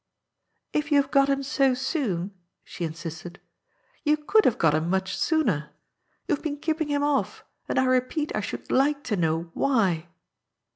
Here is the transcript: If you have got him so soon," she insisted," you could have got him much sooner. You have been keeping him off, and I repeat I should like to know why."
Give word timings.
If 0.73 0.89
you 0.91 0.99
have 0.99 1.11
got 1.11 1.29
him 1.29 1.43
so 1.43 1.75
soon," 1.75 2.33
she 2.63 2.85
insisted," 2.85 3.39
you 4.03 4.17
could 4.17 4.45
have 4.45 4.57
got 4.57 4.73
him 4.73 4.89
much 4.89 5.15
sooner. 5.15 5.69
You 6.27 6.33
have 6.33 6.43
been 6.43 6.57
keeping 6.57 6.87
him 6.87 7.03
off, 7.03 7.45
and 7.69 7.77
I 7.77 7.83
repeat 7.85 8.35
I 8.35 8.41
should 8.41 8.71
like 8.71 9.03
to 9.03 9.15
know 9.15 9.51
why." 9.53 10.07